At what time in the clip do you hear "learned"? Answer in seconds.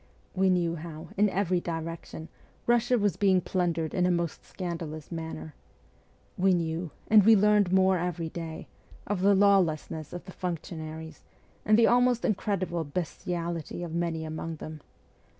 7.35-7.71